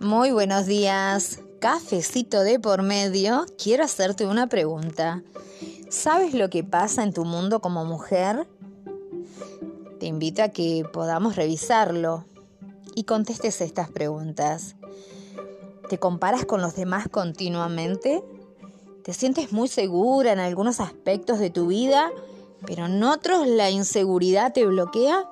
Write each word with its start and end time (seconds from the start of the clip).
Muy 0.00 0.30
buenos 0.30 0.66
días. 0.66 1.40
Cafecito 1.58 2.42
de 2.42 2.60
por 2.60 2.82
medio. 2.82 3.46
Quiero 3.60 3.82
hacerte 3.82 4.26
una 4.26 4.46
pregunta. 4.46 5.24
¿Sabes 5.90 6.34
lo 6.34 6.50
que 6.50 6.62
pasa 6.62 7.02
en 7.02 7.12
tu 7.12 7.24
mundo 7.24 7.60
como 7.60 7.84
mujer? 7.84 8.46
Te 9.98 10.06
invito 10.06 10.44
a 10.44 10.50
que 10.50 10.84
podamos 10.92 11.34
revisarlo 11.34 12.24
y 12.94 13.04
contestes 13.04 13.60
estas 13.60 13.90
preguntas. 13.90 14.76
¿Te 15.88 15.98
comparas 15.98 16.44
con 16.44 16.62
los 16.62 16.76
demás 16.76 17.08
continuamente? 17.08 18.22
¿Te 19.02 19.12
sientes 19.12 19.50
muy 19.50 19.66
segura 19.66 20.32
en 20.32 20.38
algunos 20.38 20.78
aspectos 20.78 21.40
de 21.40 21.50
tu 21.50 21.66
vida, 21.66 22.08
pero 22.64 22.86
en 22.86 23.02
otros 23.02 23.48
la 23.48 23.68
inseguridad 23.68 24.52
te 24.52 24.64
bloquea? 24.64 25.28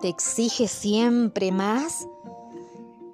¿Te 0.00 0.08
exige 0.08 0.68
siempre 0.68 1.52
más? 1.52 2.06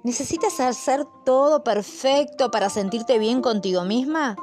¿Necesitas 0.05 0.59
hacer 0.59 1.03
todo 1.23 1.63
perfecto 1.63 2.51
para 2.51 2.69
sentirte 2.69 3.17
bien 3.17 3.41
contigo 3.41 3.85
misma? 3.85 4.35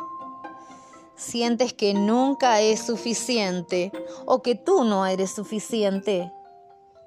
¿Sientes 1.15 1.73
que 1.73 1.95
nunca 1.95 2.61
es 2.61 2.81
suficiente 2.81 3.93
o 4.27 4.43
que 4.43 4.57
tú 4.57 4.83
no 4.83 5.07
eres 5.07 5.31
suficiente? 5.31 6.33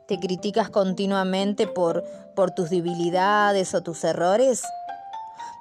¿Te 0.08 0.22
criticas 0.22 0.70
continuamente 0.70 1.68
por, 1.68 2.06
por 2.34 2.52
tus 2.52 2.70
debilidades 2.70 3.76
o 3.76 3.84
tus 3.84 4.06
errores? 4.06 4.64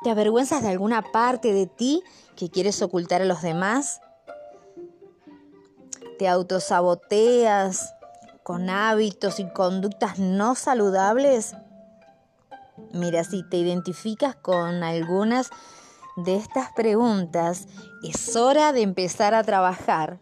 ¿Te 0.05 0.11
avergüenzas 0.11 0.63
de 0.63 0.69
alguna 0.69 1.03
parte 1.03 1.53
de 1.53 1.67
ti 1.67 2.01
que 2.37 2.49
quieres 2.49 2.81
ocultar 2.81 3.23
a 3.23 3.25
los 3.25 3.43
demás? 3.43 4.03
¿Te 6.17 6.29
autosaboteas 6.29 7.93
con 8.45 8.71
hábitos 8.71 9.41
y 9.41 9.51
conductas 9.51 10.21
no 10.21 10.55
saludables? 10.55 11.57
Mira, 12.95 13.25
si 13.25 13.43
te 13.43 13.57
identificas 13.57 14.37
con 14.37 14.85
algunas 14.85 15.51
de 16.17 16.37
estas 16.37 16.71
preguntas, 16.73 17.67
es 18.05 18.37
hora 18.37 18.73
de 18.73 18.83
empezar 18.83 19.35
a 19.35 19.43
trabajar. 19.43 20.21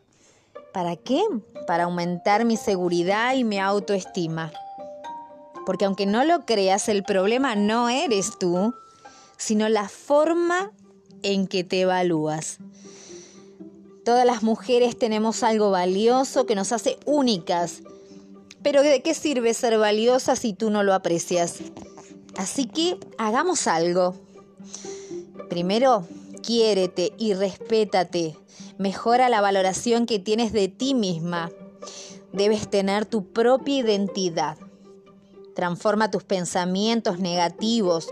¿Para 0.73 0.97
qué? 0.97 1.23
Para 1.67 1.85
aumentar 1.85 2.47
mi 2.47 2.57
seguridad 2.57 3.35
y 3.35 3.45
mi 3.45 3.59
autoestima. 3.59 4.53
Porque 5.67 5.85
aunque 5.85 6.07
no 6.07 6.25
lo 6.25 6.47
creas, 6.47 6.89
el 6.89 7.03
problema 7.03 7.57
no 7.57 7.91
eres 7.91 8.39
tú, 8.39 8.75
sino 9.37 9.69
la 9.69 9.91
forma 9.91 10.73
en 11.23 11.47
que 11.49 11.65
te 11.65 11.83
evalúas. 11.83 12.57
Todas 14.03 14.25
las 14.25 14.43
mujeres 14.43 14.99
tenemos 14.99 15.43
algo 15.43 15.71
valioso 15.71 16.47
que 16.47 16.55
nos 16.55 16.73
hace 16.73 16.99
únicas. 17.05 17.83
Pero 18.63 18.83
¿de 18.83 19.03
qué 19.03 19.13
sirve 19.13 19.53
ser 19.53 19.77
valiosa 19.77 20.37
si 20.37 20.55
tú 20.55 20.71
no 20.71 20.83
lo 20.83 20.95
aprecias? 20.95 21.59
Así 22.37 22.67
que 22.67 22.99
hagamos 23.19 23.67
algo. 23.67 24.15
Primero, 25.49 26.07
quiérete 26.43 27.13
y 27.19 27.35
respétate. 27.35 28.37
Mejora 28.79 29.29
la 29.29 29.41
valoración 29.41 30.07
que 30.07 30.19
tienes 30.19 30.53
de 30.53 30.69
ti 30.69 30.95
misma. 30.95 31.51
Debes 32.33 32.69
tener 32.69 33.07
tu 33.07 33.33
propia 33.33 33.79
identidad. 33.79 34.57
Transforma 35.55 36.11
tus 36.11 36.25
pensamientos 36.25 37.19
negativos. 37.19 38.09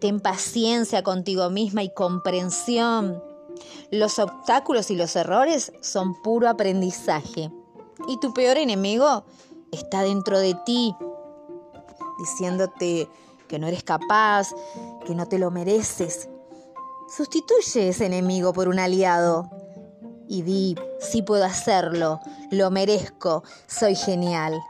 Ten 0.00 0.20
paciencia 0.20 1.02
contigo 1.02 1.50
misma 1.50 1.82
y 1.82 1.92
comprensión. 1.92 3.22
Los 3.90 4.18
obstáculos 4.18 4.90
y 4.90 4.96
los 4.96 5.14
errores 5.16 5.72
son 5.80 6.20
puro 6.22 6.48
aprendizaje. 6.48 7.50
Y 8.08 8.18
tu 8.18 8.32
peor 8.32 8.56
enemigo 8.56 9.24
está 9.72 10.02
dentro 10.02 10.38
de 10.38 10.54
ti, 10.66 10.94
diciéndote 12.18 13.08
que 13.54 13.60
no 13.60 13.68
eres 13.68 13.84
capaz, 13.84 14.48
que 15.06 15.14
no 15.14 15.28
te 15.28 15.38
lo 15.38 15.52
mereces. 15.52 16.28
Sustituye 17.16 17.90
ese 17.90 18.06
enemigo 18.06 18.52
por 18.52 18.66
un 18.66 18.80
aliado 18.80 19.48
y 20.26 20.42
di, 20.42 20.74
sí 20.98 21.22
puedo 21.22 21.44
hacerlo, 21.44 22.18
lo 22.50 22.72
merezco, 22.72 23.44
soy 23.68 23.94
genial. 23.94 24.60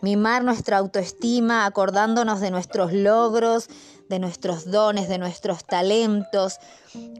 Mimar 0.00 0.42
nuestra 0.42 0.78
autoestima 0.78 1.64
acordándonos 1.64 2.40
de 2.40 2.50
nuestros 2.50 2.92
logros, 2.92 3.68
de 4.08 4.18
nuestros 4.18 4.68
dones, 4.68 5.08
de 5.08 5.18
nuestros 5.18 5.64
talentos, 5.64 6.58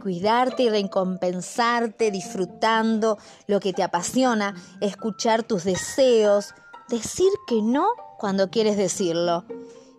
cuidarte 0.02 0.64
y 0.64 0.68
recompensarte 0.68 2.10
disfrutando 2.10 3.18
lo 3.46 3.60
que 3.60 3.72
te 3.72 3.84
apasiona, 3.84 4.56
escuchar 4.80 5.44
tus 5.44 5.62
deseos, 5.62 6.54
decir 6.88 7.30
que 7.46 7.62
no 7.62 7.86
cuando 8.18 8.50
quieres 8.50 8.76
decirlo. 8.76 9.44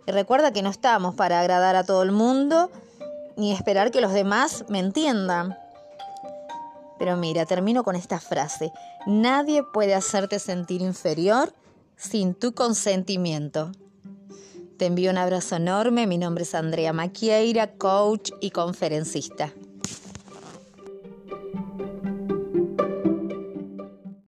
Y 0.05 0.11
recuerda 0.11 0.51
que 0.51 0.61
no 0.61 0.69
estamos 0.69 1.15
para 1.15 1.39
agradar 1.39 1.75
a 1.75 1.83
todo 1.83 2.03
el 2.03 2.11
mundo 2.11 2.69
ni 3.35 3.51
esperar 3.51 3.91
que 3.91 4.01
los 4.01 4.13
demás 4.13 4.65
me 4.69 4.79
entiendan. 4.79 5.57
Pero 6.99 7.17
mira, 7.17 7.45
termino 7.45 7.83
con 7.83 7.95
esta 7.95 8.19
frase. 8.19 8.71
Nadie 9.05 9.63
puede 9.63 9.95
hacerte 9.95 10.39
sentir 10.39 10.81
inferior 10.81 11.53
sin 11.95 12.33
tu 12.35 12.53
consentimiento. 12.53 13.71
Te 14.77 14.85
envío 14.87 15.11
un 15.11 15.17
abrazo 15.17 15.55
enorme. 15.55 16.07
Mi 16.07 16.17
nombre 16.17 16.43
es 16.43 16.55
Andrea 16.55 16.93
Maquieira, 16.93 17.73
coach 17.73 18.31
y 18.41 18.51
conferencista. 18.51 19.53